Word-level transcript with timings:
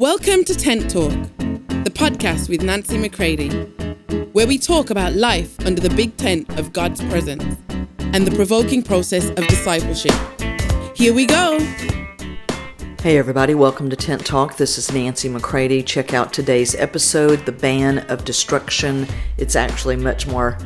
Welcome 0.00 0.44
to 0.44 0.54
Tent 0.54 0.90
Talk, 0.90 1.12
the 1.36 1.92
podcast 1.94 2.48
with 2.48 2.62
Nancy 2.62 2.96
McCready, 2.96 3.50
where 4.32 4.46
we 4.46 4.56
talk 4.56 4.88
about 4.88 5.12
life 5.12 5.60
under 5.66 5.78
the 5.78 5.94
big 5.94 6.16
tent 6.16 6.48
of 6.58 6.72
God's 6.72 7.04
presence 7.04 7.58
and 7.98 8.26
the 8.26 8.34
provoking 8.34 8.82
process 8.82 9.28
of 9.28 9.46
discipleship. 9.46 10.14
Here 10.96 11.12
we 11.12 11.26
go. 11.26 11.58
Hey, 13.02 13.18
everybody, 13.18 13.54
welcome 13.54 13.90
to 13.90 13.96
Tent 13.96 14.24
Talk. 14.24 14.56
This 14.56 14.78
is 14.78 14.90
Nancy 14.90 15.28
McCready. 15.28 15.82
Check 15.82 16.14
out 16.14 16.32
today's 16.32 16.74
episode, 16.74 17.44
The 17.44 17.52
Ban 17.52 17.98
of 18.08 18.24
Destruction. 18.24 19.06
It's 19.36 19.54
actually 19.54 19.96
much 19.96 20.26
more 20.26 20.56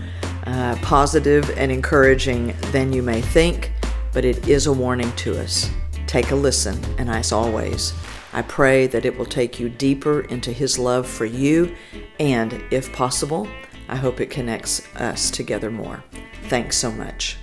uh, 0.47 0.77
positive 0.81 1.51
and 1.59 1.73
encouraging 1.73 2.55
than 2.71 2.93
you 2.93 3.03
may 3.03 3.21
think, 3.21 3.73
but 4.13 4.25
it 4.25 4.47
is 4.47 4.69
a 4.69 4.73
warning 4.73 5.11
to 5.17 5.37
us. 5.41 5.69
Take 6.07 6.31
a 6.31 6.37
listen, 6.37 6.79
and 6.99 7.11
as 7.11 7.33
always, 7.33 7.95
I 8.35 8.43
pray 8.43 8.89
that 8.89 9.05
it 9.05 9.17
will 9.17 9.27
take 9.27 9.61
you 9.61 9.69
deeper 9.69 10.23
into 10.23 10.51
His 10.51 10.77
love 10.77 11.07
for 11.07 11.25
you, 11.25 11.73
and 12.19 12.61
if 12.73 12.93
possible, 12.93 13.47
I 13.89 13.95
hope 13.95 14.21
it 14.21 14.29
connects 14.29 14.83
us 14.97 15.31
together 15.31 15.71
more. 15.71 16.03
Thanks 16.49 16.77
so 16.77 16.91
much. 16.91 17.37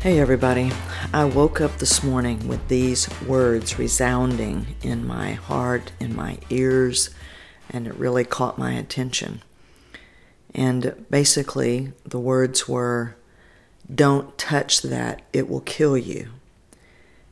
Hey, 0.00 0.18
everybody. 0.18 0.72
I 1.12 1.24
woke 1.24 1.60
up 1.60 1.78
this 1.78 2.02
morning 2.02 2.48
with 2.48 2.66
these 2.66 3.08
words 3.22 3.78
resounding 3.78 4.74
in 4.82 5.06
my 5.06 5.34
heart, 5.34 5.92
in 6.00 6.16
my 6.16 6.38
ears, 6.50 7.10
and 7.70 7.86
it 7.86 7.94
really 7.94 8.24
caught 8.24 8.58
my 8.58 8.72
attention. 8.72 9.42
And 10.56 11.06
basically, 11.08 11.92
the 12.04 12.18
words 12.18 12.68
were, 12.68 13.14
Don't 13.94 14.36
touch 14.36 14.82
that, 14.82 15.22
it 15.32 15.48
will 15.48 15.60
kill 15.60 15.96
you. 15.96 16.30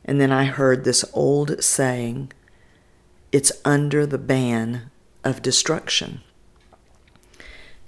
And 0.03 0.19
then 0.19 0.31
I 0.31 0.45
heard 0.45 0.83
this 0.83 1.05
old 1.13 1.63
saying, 1.63 2.31
It's 3.31 3.51
under 3.63 4.05
the 4.05 4.17
ban 4.17 4.89
of 5.23 5.41
destruction. 5.41 6.21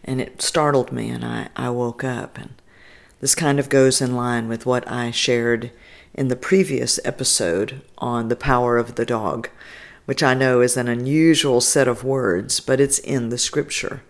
And 0.03 0.22
it 0.22 0.42
startled 0.42 0.92
me, 0.92 1.09
and 1.09 1.23
I, 1.23 1.50
I 1.55 1.70
woke 1.70 2.03
up. 2.03 2.38
And 2.38 2.53
this 3.22 3.36
kind 3.36 3.59
of 3.59 3.70
goes 3.70 4.02
in 4.02 4.16
line 4.16 4.47
with 4.47 4.66
what 4.66 4.89
I 4.89 5.11
shared 5.11 5.72
in 6.14 6.28
the 6.28 6.36
previous 6.36 7.00
episode 7.03 7.81
on 7.97 8.27
the 8.27 8.36
power 8.36 8.77
of 8.77 8.95
the 8.95 9.05
dog, 9.05 9.50
which 10.05 10.22
I 10.22 10.33
know 10.33 10.61
is 10.61 10.77
an 10.77 10.88
unusual 10.88 11.61
set 11.61 11.88
of 11.88 12.03
words, 12.03 12.59
but 12.59 12.80
it's 12.80 13.00
in 13.00 13.30
the 13.30 13.38
scripture. 13.38 14.03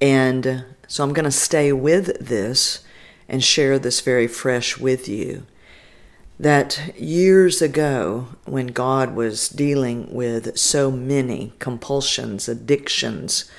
And 0.00 0.46
uh, 0.46 0.60
so 0.86 1.04
I'm 1.04 1.12
going 1.12 1.24
to 1.24 1.30
stay 1.30 1.72
with 1.72 2.18
this 2.18 2.84
and 3.28 3.42
share 3.42 3.78
this 3.78 4.00
very 4.00 4.26
fresh 4.26 4.78
with 4.78 5.08
you. 5.08 5.46
That 6.40 6.94
years 6.96 7.60
ago, 7.60 8.28
when 8.44 8.68
God 8.68 9.16
was 9.16 9.48
dealing 9.48 10.14
with 10.14 10.56
so 10.56 10.88
many 10.90 11.52
compulsions, 11.58 12.48
addictions, 12.48 13.50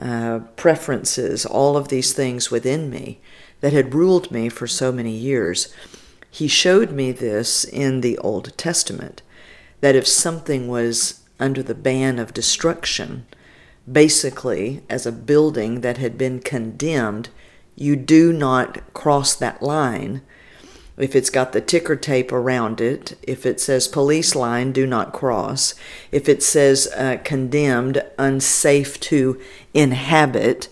uh, 0.00 0.40
preferences, 0.56 1.44
all 1.44 1.76
of 1.76 1.88
these 1.88 2.14
things 2.14 2.50
within 2.50 2.88
me 2.88 3.20
that 3.60 3.74
had 3.74 3.94
ruled 3.94 4.30
me 4.30 4.48
for 4.48 4.66
so 4.66 4.90
many 4.90 5.12
years, 5.12 5.72
He 6.30 6.48
showed 6.48 6.90
me 6.90 7.12
this 7.12 7.64
in 7.64 8.00
the 8.00 8.18
Old 8.18 8.56
Testament 8.56 9.22
that 9.80 9.94
if 9.94 10.08
something 10.08 10.66
was 10.66 11.20
under 11.38 11.62
the 11.62 11.74
ban 11.74 12.18
of 12.18 12.32
destruction, 12.34 13.26
basically 13.90 14.82
as 14.88 15.04
a 15.04 15.12
building 15.12 15.82
that 15.82 15.98
had 15.98 16.16
been 16.16 16.40
condemned, 16.40 17.28
you 17.76 17.96
do 17.96 18.32
not 18.32 18.94
cross 18.94 19.34
that 19.34 19.62
line. 19.62 20.22
If 20.96 21.16
it's 21.16 21.30
got 21.30 21.52
the 21.52 21.60
ticker 21.60 21.96
tape 21.96 22.30
around 22.30 22.80
it, 22.80 23.18
if 23.22 23.44
it 23.44 23.60
says 23.60 23.88
police 23.88 24.34
line, 24.34 24.72
do 24.72 24.86
not 24.86 25.12
cross. 25.12 25.74
If 26.12 26.28
it 26.28 26.42
says 26.42 26.86
uh, 26.96 27.18
condemned, 27.24 28.04
unsafe 28.16 29.00
to 29.00 29.40
inhabit, 29.72 30.68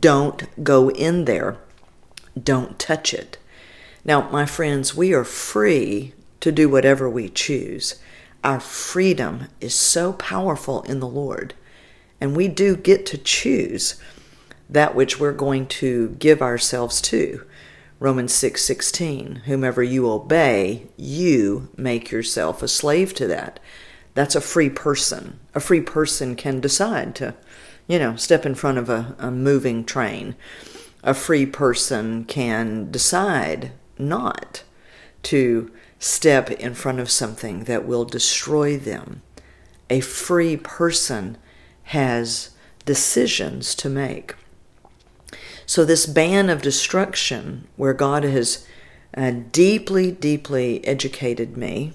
don't 0.00 0.64
go 0.64 0.90
in 0.90 1.24
there. 1.24 1.56
Don't 2.40 2.78
touch 2.78 3.14
it. 3.14 3.38
Now, 4.04 4.28
my 4.30 4.44
friends, 4.44 4.96
we 4.96 5.12
are 5.14 5.24
free 5.24 6.14
to 6.40 6.50
do 6.50 6.68
whatever 6.68 7.08
we 7.08 7.28
choose. 7.28 8.00
Our 8.42 8.60
freedom 8.60 9.46
is 9.60 9.74
so 9.74 10.12
powerful 10.14 10.82
in 10.82 11.00
the 11.00 11.06
Lord 11.06 11.54
and 12.20 12.36
we 12.36 12.48
do 12.48 12.76
get 12.76 13.04
to 13.06 13.18
choose 13.18 14.00
that 14.70 14.94
which 14.94 15.20
we're 15.20 15.32
going 15.32 15.66
to 15.66 16.10
give 16.18 16.40
ourselves 16.40 17.00
to. 17.02 17.44
Romans 18.00 18.32
6:16, 18.32 19.42
whomever 19.44 19.82
you 19.82 20.10
obey, 20.10 20.86
you 20.96 21.68
make 21.76 22.10
yourself 22.10 22.62
a 22.62 22.68
slave 22.68 23.14
to 23.14 23.26
that. 23.28 23.60
That's 24.14 24.34
a 24.34 24.40
free 24.40 24.70
person. 24.70 25.38
A 25.54 25.60
free 25.60 25.80
person 25.80 26.36
can 26.36 26.60
decide 26.60 27.14
to, 27.16 27.34
you 27.86 27.98
know, 27.98 28.16
step 28.16 28.44
in 28.44 28.54
front 28.54 28.78
of 28.78 28.88
a, 28.88 29.14
a 29.18 29.30
moving 29.30 29.84
train. 29.84 30.34
A 31.02 31.14
free 31.14 31.46
person 31.46 32.24
can 32.24 32.90
decide 32.90 33.72
not 33.98 34.62
to 35.24 35.70
step 35.98 36.50
in 36.50 36.74
front 36.74 37.00
of 37.00 37.10
something 37.10 37.64
that 37.64 37.86
will 37.86 38.04
destroy 38.04 38.76
them. 38.76 39.22
A 39.88 40.00
free 40.00 40.56
person 40.56 41.38
has 41.84 42.50
decisions 42.84 43.74
to 43.76 43.88
make. 43.88 44.34
So, 45.66 45.84
this 45.84 46.06
ban 46.06 46.50
of 46.50 46.62
destruction, 46.62 47.66
where 47.76 47.94
God 47.94 48.24
has 48.24 48.66
uh, 49.16 49.32
deeply, 49.50 50.10
deeply 50.12 50.86
educated 50.86 51.56
me 51.56 51.92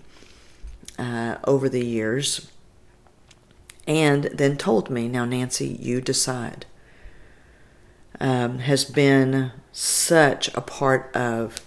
uh, 0.97 1.38
over 1.46 1.69
the 1.69 1.85
years, 1.85 2.50
and 3.88 4.25
then 4.25 4.57
told 4.57 4.90
me, 4.90 5.07
now, 5.07 5.25
Nancy, 5.25 5.68
you 5.68 6.02
decide, 6.02 6.66
um, 8.19 8.59
has 8.59 8.85
been 8.85 9.52
such 9.72 10.53
a 10.56 10.62
part 10.62 11.16
of 11.16 11.62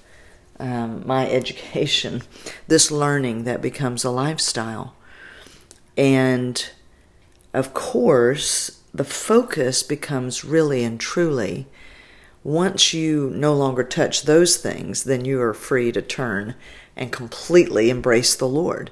um, 0.59 1.07
my 1.07 1.29
education, 1.31 2.23
this 2.69 2.91
learning 2.91 3.45
that 3.45 3.63
becomes 3.63 4.05
a 4.05 4.11
lifestyle. 4.11 4.95
And 5.97 6.65
of 7.55 7.75
course, 7.75 8.82
the 8.95 9.05
focus 9.05 9.83
becomes 9.83 10.45
really 10.45 10.85
and 10.85 11.01
truly 11.01 11.67
once 12.45 12.93
you 12.93 13.31
no 13.31 13.55
longer 13.55 13.85
touch 13.85 14.23
those 14.23 14.57
things, 14.57 15.05
then 15.05 15.25
you 15.25 15.41
are 15.41 15.55
free 15.55 15.93
to 15.93 16.03
turn 16.03 16.55
and 16.97 17.13
completely 17.13 17.89
embrace 17.89 18.35
the 18.35 18.49
Lord 18.49 18.91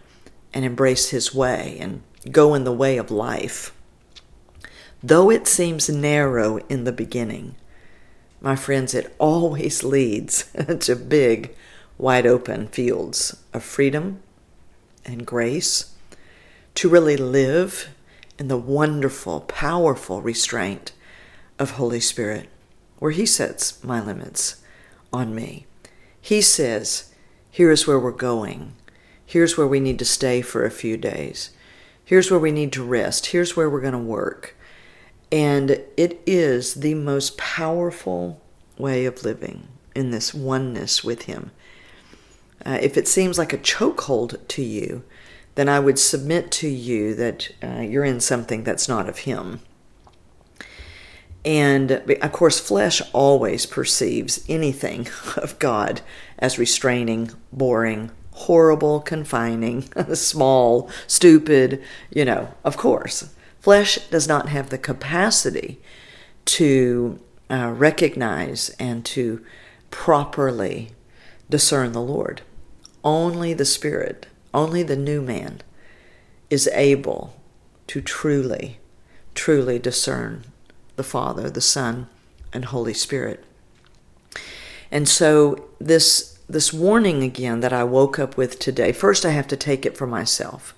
and 0.55 0.65
embrace 0.65 1.11
His 1.11 1.35
way 1.35 1.77
and 1.81 2.03
go 2.31 2.55
in 2.55 2.65
the 2.65 2.73
way 2.73 2.97
of 2.97 3.11
life. 3.11 3.75
Though 5.03 5.31
it 5.31 5.49
seems 5.49 5.89
narrow 5.89 6.59
in 6.69 6.85
the 6.85 6.93
beginning, 6.93 7.57
my 8.41 8.55
friends, 8.55 8.95
it 8.95 9.15
always 9.19 9.83
leads 9.85 10.45
to 10.81 10.97
big, 10.97 11.55
wide 11.99 12.27
open 12.27 12.69
fields 12.69 13.37
of 13.53 13.65
freedom 13.65 14.23
and 15.05 15.27
grace 15.27 15.93
to 16.77 16.89
really 16.89 17.17
live 17.17 17.89
in 18.41 18.49
the 18.49 18.57
wonderful, 18.57 19.43
powerful 19.43 20.23
restraint 20.23 20.93
of 21.59 21.73
Holy 21.73 22.01
Spirit, 22.01 22.49
where 22.99 23.11
He 23.11 23.27
sets 23.27 23.85
my 23.85 24.01
limits 24.01 24.63
on 25.13 25.35
me. 25.35 25.67
He 26.19 26.41
says, 26.41 27.15
Here 27.51 27.71
is 27.71 27.87
where 27.87 28.01
we're 28.01 28.13
going. 28.13 28.73
Here's 29.27 29.59
where 29.59 29.67
we 29.67 29.79
need 29.79 29.99
to 29.99 30.07
stay 30.07 30.41
for 30.41 30.65
a 30.65 30.71
few 30.71 30.97
days. 30.97 31.51
Here's 32.03 32.31
where 32.31 32.41
we 32.41 32.51
need 32.51 32.73
to 32.73 32.83
rest. 32.83 33.27
Here's 33.27 33.57
where 33.57 33.69
we're 33.69 33.83
going 33.83 33.93
to 33.93 33.99
work. 33.99 34.57
And 35.31 35.83
it 35.97 36.21
is 36.27 36.75
the 36.75 36.95
most 36.95 37.37
powerful 37.37 38.41
way 38.79 39.05
of 39.05 39.23
living 39.23 39.69
in 39.95 40.11
this 40.11 40.33
oneness 40.33 41.05
with 41.05 41.23
Him. 41.23 41.51
Uh, 42.65 42.79
if 42.81 42.97
it 42.97 43.07
seems 43.07 43.37
like 43.37 43.53
a 43.53 43.59
chokehold 43.59 44.49
to 44.49 44.63
you, 44.63 45.05
then 45.55 45.69
I 45.69 45.81
would 45.81 45.99
submit 45.99 46.51
to 46.53 46.69
you 46.69 47.15
that 47.15 47.51
uh, 47.63 47.81
you're 47.81 48.05
in 48.05 48.21
something 48.21 48.65
that's 48.65 48.89
not 48.89 49.09
of 49.09 49.19
Him. 49.21 49.61
And 51.45 51.91
of 51.91 52.33
course, 52.33 52.61
flesh 52.61 53.01
always 53.13 53.67
perceives 53.67 54.45
anything 54.49 55.09
of 55.37 55.59
God 55.59 56.03
as 56.39 56.59
restraining, 56.59 57.31
boring, 57.53 58.11
horrible, 58.33 59.01
confining, 59.01 59.83
small, 60.15 60.91
stupid, 61.07 61.83
you 62.11 62.25
know, 62.25 62.55
of 62.65 62.77
course. 62.77 63.35
Flesh 63.61 63.99
does 64.09 64.27
not 64.27 64.49
have 64.49 64.71
the 64.71 64.79
capacity 64.79 65.81
to 66.47 67.21
uh, 67.51 67.73
recognize 67.77 68.71
and 68.79 69.05
to 69.05 69.45
properly 69.91 70.93
discern 71.51 71.93
the 71.93 72.01
Lord. 72.01 72.43
Only 73.05 73.53
the 73.53 73.65
Spirit 73.65 74.27
only 74.53 74.83
the 74.83 74.97
new 74.97 75.23
man 75.23 75.63
is 76.49 76.69
able 76.69 77.35
to 77.87 78.01
truly, 78.01 78.79
truly 79.35 79.79
discern 79.79 80.45
the 80.97 81.05
Father, 81.05 81.49
the 81.49 81.61
Son, 81.61 82.09
and 82.53 82.67
Holy 82.67 82.95
Spirit. 82.95 83.45
And 84.91 85.09
so 85.09 85.69
this 85.79 86.39
this 86.49 86.73
warning 86.73 87.23
again 87.23 87.61
that 87.61 87.73
I 87.73 87.85
woke 87.85 88.19
up 88.19 88.37
with 88.37 88.59
today. 88.59 88.91
First, 88.91 89.25
I 89.25 89.31
have 89.31 89.47
to 89.49 89.57
take 89.57 89.87
it 89.87 89.97
for 89.97 90.07
myself. 90.07 90.75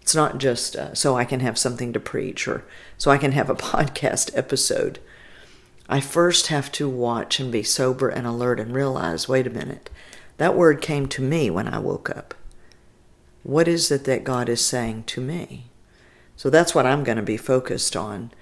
It's 0.00 0.14
not 0.14 0.38
just 0.38 0.76
uh, 0.76 0.94
so 0.94 1.14
I 1.14 1.26
can 1.26 1.40
have 1.40 1.58
something 1.58 1.92
to 1.92 2.00
preach 2.00 2.48
or 2.48 2.64
so 2.96 3.10
I 3.10 3.18
can 3.18 3.32
have 3.32 3.50
a 3.50 3.54
podcast 3.72 4.30
episode. 4.34 4.98
I 5.88 6.00
first 6.00 6.46
have 6.46 6.72
to 6.72 6.88
watch 6.88 7.38
and 7.38 7.52
be 7.52 7.62
sober 7.62 8.08
and 8.08 8.26
alert 8.26 8.58
and 8.58 8.74
realize 8.74 9.28
wait 9.28 9.46
a 9.46 9.50
minute, 9.50 9.90
that 10.38 10.56
word 10.56 10.80
came 10.80 11.06
to 11.08 11.22
me 11.22 11.50
when 11.50 11.68
I 11.68 11.78
woke 11.78 12.08
up. 12.08 12.34
What 13.44 13.68
is 13.68 13.90
it 13.90 14.04
that 14.04 14.24
God 14.24 14.48
is 14.48 14.64
saying 14.64 15.04
to 15.04 15.20
me? 15.20 15.66
So 16.34 16.50
that's 16.50 16.74
what 16.74 16.86
I'm 16.86 17.04
going 17.04 17.18
to 17.18 17.22
be 17.22 17.36
focused 17.36 17.94
on. 17.94 18.32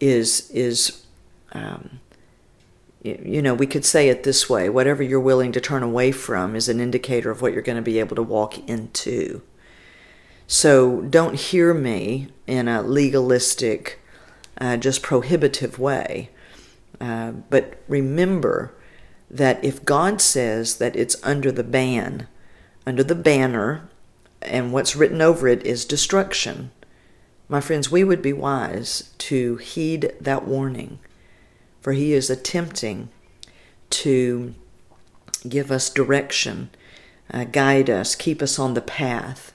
Is 0.00 0.50
is 0.50 1.04
um, 1.52 2.00
you 3.02 3.40
know 3.40 3.54
we 3.54 3.66
could 3.66 3.84
say 3.84 4.08
it 4.08 4.24
this 4.24 4.50
way: 4.50 4.68
whatever 4.68 5.02
you're 5.02 5.20
willing 5.20 5.52
to 5.52 5.60
turn 5.60 5.82
away 5.82 6.10
from 6.10 6.56
is 6.56 6.68
an 6.68 6.80
indicator 6.80 7.30
of 7.30 7.40
what 7.40 7.52
you're 7.52 7.62
going 7.62 7.76
to 7.76 7.82
be 7.82 8.00
able 8.00 8.16
to 8.16 8.22
walk 8.22 8.58
into. 8.68 9.40
So 10.46 11.02
don't 11.02 11.36
hear 11.36 11.72
me 11.72 12.28
in 12.48 12.66
a 12.66 12.82
legalistic, 12.82 14.00
uh, 14.60 14.78
just 14.78 15.00
prohibitive 15.00 15.78
way. 15.78 16.30
Uh, 17.00 17.30
but 17.30 17.80
remember 17.86 18.74
that 19.30 19.64
if 19.64 19.84
God 19.84 20.20
says 20.20 20.78
that 20.78 20.96
it's 20.96 21.16
under 21.22 21.52
the 21.52 21.62
ban, 21.62 22.26
under 22.84 23.04
the 23.04 23.14
banner, 23.14 23.89
and 24.42 24.72
what's 24.72 24.96
written 24.96 25.20
over 25.20 25.48
it 25.48 25.64
is 25.64 25.84
destruction, 25.84 26.70
my 27.48 27.60
friends, 27.60 27.90
we 27.90 28.04
would 28.04 28.22
be 28.22 28.32
wise 28.32 29.12
to 29.18 29.56
heed 29.56 30.14
that 30.20 30.46
warning, 30.46 31.00
for 31.80 31.92
He 31.92 32.12
is 32.12 32.30
attempting 32.30 33.08
to 33.90 34.54
give 35.48 35.72
us 35.72 35.90
direction, 35.90 36.70
uh, 37.32 37.44
guide 37.44 37.90
us, 37.90 38.14
keep 38.14 38.40
us 38.40 38.58
on 38.58 38.74
the 38.74 38.80
path. 38.80 39.52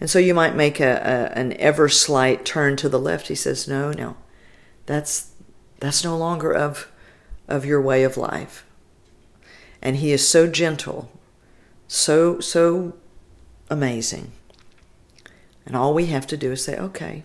And 0.00 0.10
so 0.10 0.18
you 0.18 0.34
might 0.34 0.56
make 0.56 0.80
a, 0.80 1.30
a, 1.34 1.38
an 1.38 1.52
ever 1.54 1.88
slight 1.88 2.44
turn 2.44 2.76
to 2.76 2.88
the 2.88 2.98
left. 2.98 3.28
He 3.28 3.34
says, 3.34 3.68
No, 3.68 3.92
no, 3.92 4.16
that's 4.86 5.30
that's 5.78 6.04
no 6.04 6.16
longer 6.16 6.52
of 6.52 6.90
of 7.48 7.64
your 7.64 7.80
way 7.80 8.02
of 8.02 8.16
life. 8.16 8.66
And 9.80 9.96
he 9.96 10.10
is 10.10 10.26
so 10.26 10.46
gentle, 10.48 11.12
so 11.86 12.40
so 12.40 12.94
amazing. 13.70 14.32
And 15.64 15.76
all 15.76 15.92
we 15.92 16.06
have 16.06 16.26
to 16.28 16.36
do 16.36 16.52
is 16.52 16.64
say, 16.64 16.76
okay, 16.78 17.24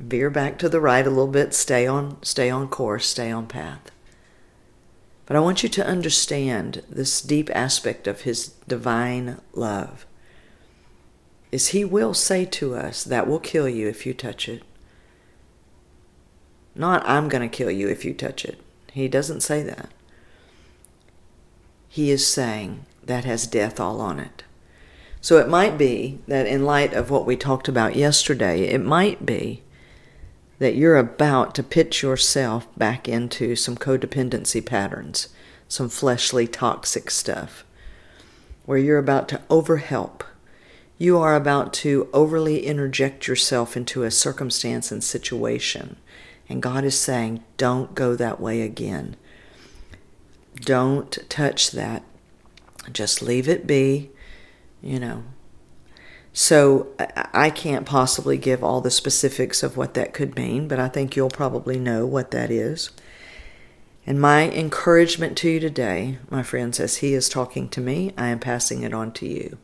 veer 0.00 0.30
back 0.30 0.58
to 0.58 0.68
the 0.68 0.80
right 0.80 1.06
a 1.06 1.10
little 1.10 1.26
bit, 1.26 1.54
stay 1.54 1.86
on 1.86 2.22
stay 2.22 2.50
on 2.50 2.68
course, 2.68 3.06
stay 3.06 3.30
on 3.30 3.46
path. 3.46 3.90
But 5.26 5.36
I 5.36 5.40
want 5.40 5.62
you 5.62 5.68
to 5.68 5.86
understand 5.86 6.82
this 6.88 7.20
deep 7.20 7.50
aspect 7.54 8.06
of 8.06 8.22
his 8.22 8.48
divine 8.66 9.40
love 9.52 10.06
is 11.52 11.68
he 11.68 11.84
will 11.84 12.14
say 12.14 12.44
to 12.44 12.74
us, 12.74 13.04
That 13.04 13.26
will 13.26 13.40
kill 13.40 13.68
you 13.68 13.88
if 13.88 14.06
you 14.06 14.14
touch 14.14 14.48
it. 14.48 14.62
Not, 16.74 17.06
I'm 17.08 17.28
going 17.28 17.48
to 17.48 17.54
kill 17.54 17.70
you 17.70 17.88
if 17.88 18.04
you 18.04 18.14
touch 18.14 18.44
it. 18.44 18.60
He 18.92 19.08
doesn't 19.08 19.42
say 19.42 19.62
that. 19.62 19.90
He 21.88 22.10
is 22.10 22.26
saying, 22.26 22.84
That 23.02 23.24
has 23.24 23.46
death 23.46 23.80
all 23.80 24.00
on 24.00 24.18
it. 24.20 24.44
So 25.20 25.38
it 25.38 25.48
might 25.48 25.76
be 25.76 26.20
that, 26.28 26.46
in 26.46 26.64
light 26.64 26.92
of 26.92 27.10
what 27.10 27.26
we 27.26 27.36
talked 27.36 27.68
about 27.68 27.96
yesterday, 27.96 28.62
it 28.62 28.82
might 28.82 29.26
be 29.26 29.62
that 30.58 30.74
you're 30.74 30.96
about 30.96 31.54
to 31.54 31.62
pitch 31.62 32.02
yourself 32.02 32.66
back 32.76 33.08
into 33.08 33.56
some 33.56 33.76
codependency 33.76 34.64
patterns, 34.64 35.28
some 35.68 35.88
fleshly 35.88 36.46
toxic 36.46 37.10
stuff, 37.10 37.64
where 38.64 38.78
you're 38.78 38.98
about 38.98 39.28
to 39.28 39.40
overhelp 39.48 40.22
you 40.98 41.16
are 41.16 41.36
about 41.36 41.72
to 41.72 42.08
overly 42.12 42.66
interject 42.66 43.28
yourself 43.28 43.76
into 43.76 44.02
a 44.02 44.10
circumstance 44.10 44.90
and 44.90 45.02
situation. 45.02 45.96
And 46.48 46.60
God 46.60 46.84
is 46.84 46.98
saying, 46.98 47.44
don't 47.56 47.94
go 47.94 48.16
that 48.16 48.40
way 48.40 48.62
again. 48.62 49.14
Don't 50.56 51.16
touch 51.28 51.70
that. 51.70 52.02
Just 52.92 53.22
leave 53.22 53.48
it 53.48 53.64
be, 53.64 54.10
you 54.82 54.98
know. 54.98 55.24
So 56.32 56.88
I 57.34 57.50
can't 57.50 57.86
possibly 57.86 58.36
give 58.36 58.62
all 58.62 58.80
the 58.80 58.90
specifics 58.90 59.62
of 59.62 59.76
what 59.76 59.94
that 59.94 60.12
could 60.12 60.36
mean, 60.36 60.68
but 60.68 60.78
I 60.78 60.88
think 60.88 61.16
you'll 61.16 61.30
probably 61.30 61.78
know 61.78 62.06
what 62.06 62.30
that 62.30 62.50
is. 62.50 62.90
And 64.06 64.20
my 64.20 64.48
encouragement 64.50 65.36
to 65.38 65.50
you 65.50 65.60
today, 65.60 66.18
my 66.30 66.42
friends, 66.42 66.78
as 66.78 66.98
He 66.98 67.14
is 67.14 67.28
talking 67.28 67.68
to 67.70 67.80
me, 67.80 68.12
I 68.16 68.28
am 68.28 68.38
passing 68.38 68.82
it 68.82 68.94
on 68.94 69.12
to 69.12 69.26
you 69.26 69.58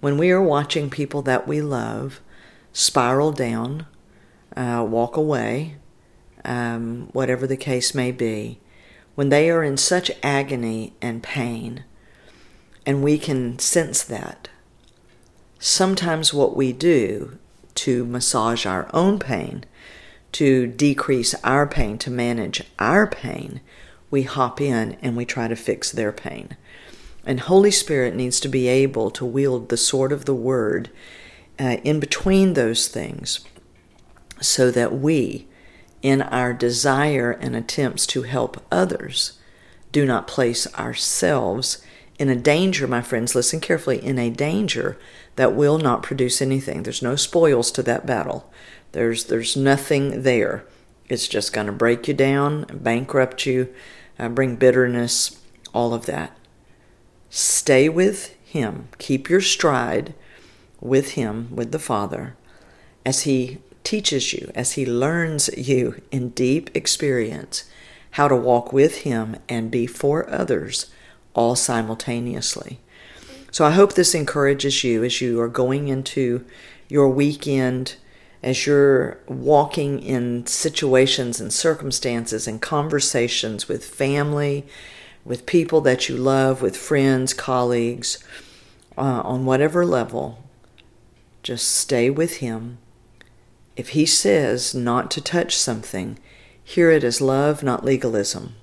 when 0.00 0.18
we 0.18 0.30
are 0.30 0.42
watching 0.42 0.90
people 0.90 1.22
that 1.22 1.48
we 1.48 1.60
love 1.60 2.20
spiral 2.72 3.32
down, 3.32 3.86
uh, 4.56 4.86
walk 4.88 5.16
away, 5.16 5.76
um, 6.44 7.08
whatever 7.12 7.46
the 7.46 7.56
case 7.56 7.94
may 7.94 8.12
be, 8.12 8.60
when 9.14 9.30
they 9.30 9.50
are 9.50 9.64
in 9.64 9.76
such 9.76 10.10
agony 10.22 10.92
and 11.00 11.22
pain, 11.22 11.84
and 12.86 13.02
we 13.02 13.18
can 13.18 13.58
sense 13.58 14.04
that, 14.04 14.48
sometimes 15.58 16.32
what 16.32 16.56
we 16.56 16.72
do 16.72 17.36
to 17.74 18.06
massage 18.06 18.64
our 18.64 18.88
own 18.94 19.18
pain, 19.18 19.64
to 20.32 20.66
decrease 20.68 21.34
our 21.42 21.66
pain, 21.66 21.98
to 21.98 22.10
manage 22.10 22.62
our 22.78 23.06
pain, 23.06 23.60
we 24.10 24.22
hop 24.22 24.60
in 24.60 24.96
and 25.02 25.16
we 25.16 25.24
try 25.24 25.48
to 25.48 25.56
fix 25.56 25.90
their 25.90 26.12
pain. 26.12 26.56
And 27.26 27.40
Holy 27.40 27.72
Spirit 27.72 28.14
needs 28.14 28.38
to 28.40 28.48
be 28.48 28.68
able 28.68 29.10
to 29.10 29.24
wield 29.24 29.68
the 29.68 29.76
sword 29.76 30.12
of 30.12 30.24
the 30.24 30.34
word 30.34 30.90
uh, 31.58 31.78
in 31.82 31.98
between 31.98 32.54
those 32.54 32.86
things 32.86 33.40
so 34.40 34.70
that 34.70 34.94
we, 34.94 35.48
in 36.02 36.22
our 36.22 36.52
desire 36.52 37.32
and 37.32 37.56
attempts 37.56 38.06
to 38.06 38.22
help 38.22 38.64
others, 38.70 39.40
do 39.90 40.06
not 40.06 40.28
place 40.28 40.72
ourselves 40.74 41.82
in 42.18 42.28
a 42.28 42.36
danger, 42.36 42.86
my 42.86 43.02
friends, 43.02 43.34
listen 43.34 43.60
carefully, 43.60 44.02
in 44.02 44.18
a 44.18 44.30
danger 44.30 44.98
that 45.36 45.54
will 45.54 45.78
not 45.78 46.02
produce 46.02 46.40
anything. 46.40 46.82
There's 46.82 47.02
no 47.02 47.16
spoils 47.16 47.70
to 47.72 47.82
that 47.82 48.06
battle. 48.06 48.50
There's 48.92 49.24
there's 49.24 49.56
nothing 49.56 50.22
there. 50.22 50.64
It's 51.08 51.28
just 51.28 51.52
going 51.52 51.66
to 51.66 51.72
break 51.72 52.08
you 52.08 52.14
down, 52.14 52.66
bankrupt 52.72 53.46
you, 53.46 53.72
uh, 54.18 54.28
bring 54.30 54.56
bitterness, 54.56 55.40
all 55.74 55.92
of 55.92 56.06
that. 56.06 56.36
Stay 57.28 57.88
with 57.88 58.34
Him. 58.44 58.88
Keep 58.98 59.28
your 59.28 59.42
stride 59.42 60.14
with 60.80 61.12
Him, 61.12 61.54
with 61.54 61.70
the 61.70 61.78
Father, 61.78 62.34
as 63.04 63.22
He 63.22 63.58
teaches 63.84 64.32
you, 64.32 64.50
as 64.54 64.72
He 64.72 64.86
learns 64.86 65.50
you 65.56 66.00
in 66.10 66.30
deep 66.30 66.70
experience 66.74 67.64
how 68.12 68.26
to 68.26 68.36
walk 68.36 68.72
with 68.72 69.02
Him 69.02 69.36
and 69.48 69.70
be 69.70 69.86
for 69.86 70.28
others 70.30 70.86
all 71.36 71.54
simultaneously. 71.54 72.80
So 73.52 73.64
I 73.64 73.70
hope 73.70 73.92
this 73.92 74.14
encourages 74.14 74.82
you 74.82 75.04
as 75.04 75.20
you 75.20 75.40
are 75.40 75.48
going 75.48 75.86
into 75.86 76.44
your 76.88 77.08
weekend, 77.08 77.94
as 78.42 78.66
you're 78.66 79.18
walking 79.28 80.02
in 80.02 80.46
situations 80.46 81.40
and 81.40 81.52
circumstances 81.52 82.48
and 82.48 82.60
conversations 82.60 83.68
with 83.68 83.84
family 83.84 84.66
with 85.26 85.44
people 85.44 85.80
that 85.80 86.08
you 86.08 86.16
love, 86.16 86.62
with 86.62 86.76
friends, 86.76 87.34
colleagues, 87.34 88.22
uh, 88.96 89.20
on 89.24 89.44
whatever 89.44 89.84
level, 89.84 90.42
just 91.42 91.68
stay 91.68 92.08
with 92.08 92.36
Him. 92.36 92.78
If 93.76 93.90
He 93.90 94.06
says 94.06 94.72
not 94.74 95.10
to 95.10 95.20
touch 95.20 95.56
something, 95.56 96.18
hear 96.62 96.90
it 96.90 97.02
as 97.02 97.20
love, 97.20 97.62
not 97.64 97.84
legalism. 97.84 98.54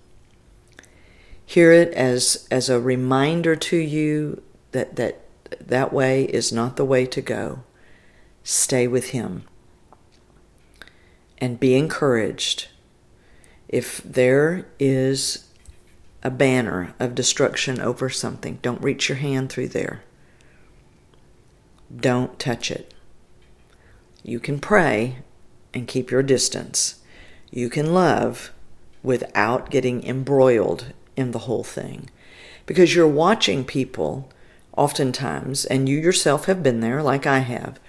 Hear 1.46 1.72
it 1.72 1.94
as, 1.94 2.48
as 2.50 2.70
a 2.70 2.80
reminder 2.80 3.56
to 3.56 3.78
you 3.78 4.42
that, 4.72 4.96
that 4.96 5.20
that 5.60 5.94
way 5.94 6.24
is 6.24 6.52
not 6.52 6.78
the 6.78 6.86
way 6.86 7.06
to 7.06 7.22
go. 7.22 7.64
Stay 8.44 8.88
with 8.88 9.10
Him. 9.10 9.44
And 11.38 11.60
be 11.60 11.76
encouraged. 11.76 12.70
If 13.68 14.02
there 14.04 14.68
is 14.80 15.50
a 16.24 16.32
banner 16.32 16.96
of 17.00 17.14
destruction 17.14 17.82
over 17.82 18.10
something. 18.10 18.58
Don't 18.62 18.82
reach 18.82 19.10
your 19.10 19.18
hand 19.18 19.52
through 19.52 19.68
there. 19.68 20.04
Don't 21.96 22.40
touch 22.40 22.72
it. 22.72 22.94
You 24.24 24.40
can 24.40 24.60
pray 24.60 25.18
and 25.74 25.88
keep 25.88 26.10
your 26.10 26.24
distance. 26.24 27.02
You 27.52 27.70
can 27.70 27.94
love 27.94 28.54
without 29.04 29.70
getting 29.70 30.04
embroiled 30.06 30.94
in 31.16 31.32
the 31.32 31.40
whole 31.40 31.64
thing. 31.64 32.10
Because 32.66 32.96
you're 32.96 33.08
watching 33.08 33.66
people, 33.66 34.30
oftentimes, 34.78 35.66
and 35.66 35.88
you 35.90 35.98
yourself 35.98 36.46
have 36.46 36.64
been 36.64 36.80
there, 36.80 37.04
like 37.04 37.26
I 37.26 37.40
have, 37.40 37.80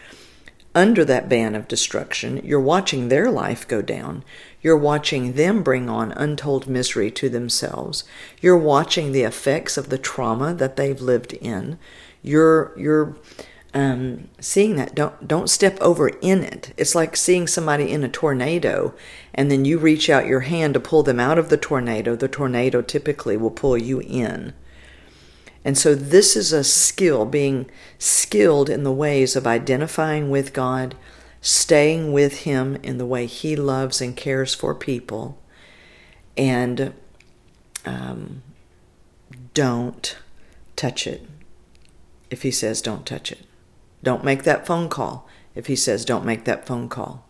under 0.75 1.05
that 1.05 1.29
ban 1.29 1.55
of 1.55 1.69
destruction. 1.69 2.41
You're 2.45 2.61
watching 2.61 3.09
their 3.09 3.31
life 3.31 3.67
go 3.69 3.81
down. 3.81 4.25
You're 4.61 4.77
watching 4.77 5.35
them 5.35 5.63
bring 5.63 5.89
on 5.89 6.13
untold 6.13 6.67
misery 6.67 7.11
to 7.13 7.29
themselves. 7.29 8.05
You're 8.41 8.59
watching 8.59 9.13
the 9.13 9.23
effects 9.23 9.77
of 9.77 9.89
the 9.89 9.99
trauma 9.99 10.53
that 10.55 10.77
they've 10.77 11.01
lived 11.01 11.35
in. 11.35 11.79
You're 12.23 12.73
you're 12.77 13.15
um, 13.75 14.29
seeing 14.39 14.77
that. 14.77 14.95
Don't 14.95 15.27
don't 15.27 15.51
step 15.51 15.77
over 15.81 16.09
in 16.09 16.45
it. 16.45 16.73
It's 16.77 16.95
like 16.95 17.17
seeing 17.17 17.49
somebody 17.49 17.91
in 17.91 18.05
a 18.05 18.09
tornado, 18.09 18.95
and 19.35 19.51
then 19.51 19.65
you 19.65 19.79
reach 19.79 20.09
out 20.09 20.27
your 20.27 20.41
hand 20.41 20.75
to 20.75 20.81
pull 20.81 21.03
them 21.03 21.19
out 21.19 21.39
of 21.39 21.49
the 21.49 21.57
tornado. 21.57 22.15
The 22.15 22.29
tornado 22.29 22.81
typically 22.83 23.37
will 23.37 23.51
pull 23.51 23.77
you 23.77 24.01
in. 24.01 24.55
And 25.65 25.77
so, 25.77 25.95
this 25.95 26.37
is 26.37 26.53
a 26.53 26.63
skill, 26.63 27.25
being 27.25 27.69
skilled 27.99 28.71
in 28.71 28.85
the 28.85 28.93
ways 28.93 29.35
of 29.35 29.47
identifying 29.47 30.31
with 30.31 30.53
God, 30.53 30.95
staying 31.41 32.13
with 32.13 32.43
Him 32.43 32.77
in 32.77 32.99
the 32.99 33.07
way 33.07 33.27
He 33.27 33.57
loves 33.57 34.01
and 34.01 34.17
cares 34.17 34.55
for 34.55 34.75
people, 34.75 35.43
and 36.37 36.93
um, 37.85 38.43
don't 39.53 40.17
touch 40.77 41.09
it 41.09 41.27
if 42.31 42.43
He 42.43 42.53
says 42.53 42.81
don't 42.81 43.05
touch 43.05 43.33
it. 43.33 43.41
Don't 44.05 44.23
make 44.23 44.43
that 44.45 44.67
phone 44.67 44.89
call 44.91 45.27
if 45.55 45.67
He 45.67 45.77
says 45.77 46.05
don't 46.05 46.27
make 46.27 46.45
that 46.45 46.67
phone 46.67 46.89
call. 46.89 47.27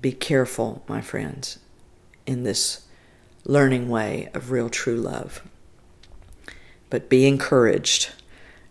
Be 0.00 0.12
careful, 0.12 0.82
my 0.88 1.00
friends, 1.00 1.58
in 2.26 2.42
this 2.42 2.86
learning 3.44 3.88
way 3.88 4.28
of 4.34 4.50
real 4.50 4.68
true 4.68 4.96
love. 4.96 5.42
But 6.90 7.08
be 7.08 7.26
encouraged. 7.26 8.10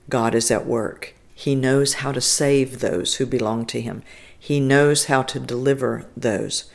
God 0.10 0.36
is 0.36 0.52
at 0.52 0.66
work. 0.66 1.16
He 1.34 1.56
knows 1.56 1.96
how 1.96 2.12
to 2.12 2.22
save 2.22 2.80
those 2.80 3.16
who 3.16 3.26
belong 3.26 3.66
to 3.68 3.80
Him. 3.82 4.04
He 4.38 4.60
knows 4.60 5.06
how 5.06 5.24
to 5.24 5.40
deliver 5.40 6.06
those 6.18 6.70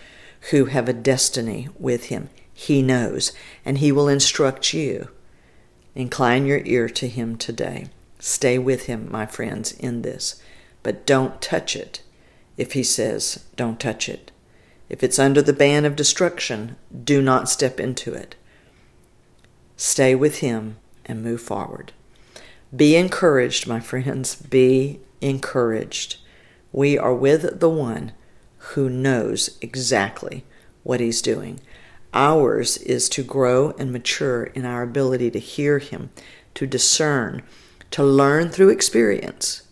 who 0.51 0.67
have 0.67 0.89
a 0.89 0.95
destiny 0.95 1.69
with 1.79 2.07
Him. 2.07 2.31
He 2.55 2.81
knows, 2.81 3.33
and 3.65 3.79
He 3.79 3.93
will 3.93 4.09
instruct 4.09 4.73
you. 4.73 5.09
Incline 5.95 6.47
your 6.47 6.63
ear 6.65 6.89
to 6.89 7.09
Him 7.09 7.37
today. 7.37 7.89
Stay 8.25 8.57
with 8.57 8.87
Him, 8.87 9.11
my 9.11 9.27
friends, 9.27 9.73
in 9.73 10.03
this. 10.03 10.41
But 10.85 11.05
don't 11.05 11.43
touch 11.43 11.75
it 11.75 12.03
if 12.57 12.75
He 12.75 12.85
says, 12.85 13.45
don't 13.57 13.81
touch 13.81 14.09
it. 14.09 14.31
If 14.89 15.03
it's 15.03 15.19
under 15.19 15.43
the 15.43 15.53
ban 15.53 15.85
of 15.85 15.97
destruction, 15.97 16.77
do 17.03 17.21
not 17.21 17.49
step 17.49 17.81
into 17.81 18.15
it. 18.15 18.37
Stay 19.77 20.15
with 20.15 20.39
Him 20.39 20.77
and 21.05 21.25
move 21.25 21.41
forward. 21.41 21.91
Be 22.75 22.95
encouraged, 22.95 23.67
my 23.67 23.81
friends. 23.81 24.37
Be 24.37 25.01
encouraged. 25.21 26.19
We 26.71 26.97
are 26.97 27.15
with 27.15 27.59
the 27.59 27.69
one 27.69 28.13
who 28.59 28.89
knows 28.89 29.59
exactly 29.61 30.45
what 30.85 31.01
he's 31.01 31.21
doing. 31.21 31.59
Ours 32.15 32.77
is 32.77 33.09
to 33.09 33.25
grow 33.25 33.73
and 33.81 33.91
mature 33.91 34.45
in 34.45 34.65
our 34.65 34.83
ability 34.85 35.33
to 35.33 35.41
hear 35.41 35.81
him, 35.81 36.11
to 36.55 36.69
discern, 36.69 37.43
to 37.93 38.03
learn 38.03 38.49
through 38.49 38.71
experience. 38.71 39.63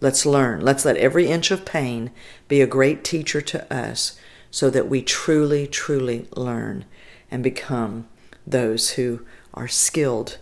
Let's 0.00 0.24
learn. 0.24 0.60
Let's 0.60 0.84
let 0.84 0.96
every 0.96 1.26
inch 1.26 1.50
of 1.50 1.64
pain 1.64 2.10
be 2.48 2.60
a 2.60 2.66
great 2.66 3.04
teacher 3.04 3.40
to 3.42 3.72
us 3.72 4.18
so 4.50 4.70
that 4.70 4.88
we 4.88 5.02
truly, 5.02 5.66
truly 5.66 6.26
learn 6.34 6.84
and 7.30 7.42
become 7.42 8.08
those 8.46 8.90
who 8.92 9.20
are 9.52 9.68
skilled 9.68 10.38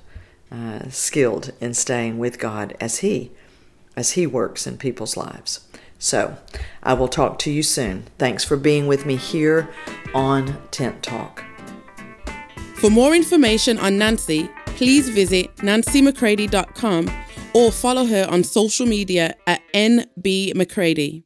uh, 0.51 0.89
skilled 0.89 1.53
in 1.61 1.75
staying 1.75 2.19
with 2.19 2.39
God 2.39 2.75
as 2.81 2.99
He 2.99 3.31
as 3.97 4.13
He 4.13 4.27
works 4.27 4.67
in 4.67 4.79
people's 4.79 5.17
lives. 5.17 5.61
So, 5.99 6.39
I 6.83 6.95
will 6.95 7.09
talk 7.09 7.39
to 7.41 7.51
you 7.51 7.63
soon. 7.63 8.05
Thanks 8.19 8.45
for 8.45 8.57
being 8.57 8.87
with 8.87 9.05
me 9.05 9.17
here 9.17 9.69
on 10.15 10.57
Tent 10.71 11.03
Talk. 11.03 11.45
For 12.77 12.89
more 12.89 13.15
information 13.15 13.79
on 13.79 13.99
Nancy, 13.99 14.49
please 14.67 15.09
visit 15.09 15.55
nancymccready.com 15.57 17.09
or 17.55 17.73
follow 17.73 18.05
her 18.05 18.27
on 18.31 18.45
social 18.45 18.87
media 18.87 19.35
at 19.47 19.61
NB 19.75 20.55
McCready. 20.55 21.25